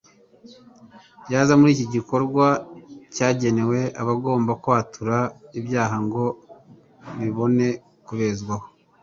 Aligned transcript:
yaza 1.31 1.53
muri 1.59 1.71
iki 1.75 1.87
gikorwa 1.95 2.45
cyagenewe 3.15 3.79
abagomba 4.01 4.51
kwatura 4.63 5.17
ibyaha 5.59 5.95
ngo 6.05 6.23
bibone 7.19 7.67
kubezwaho? 8.05 8.67